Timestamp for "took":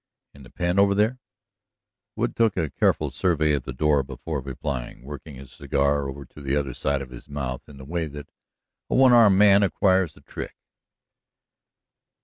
2.35-2.57